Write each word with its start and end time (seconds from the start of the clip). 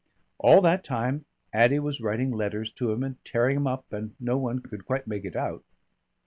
All 0.39 0.61
that 0.61 0.83
time 0.83 1.25
Addy 1.53 1.77
was 1.77 2.01
writing 2.01 2.31
letters 2.31 2.71
to 2.71 2.91
him 2.91 3.03
and 3.03 3.23
tearing 3.23 3.55
'em 3.57 3.67
up, 3.67 3.93
and 3.93 4.15
no 4.19 4.35
one 4.35 4.57
could 4.59 4.83
quite 4.87 5.05
make 5.05 5.25
it 5.25 5.35
out. 5.35 5.63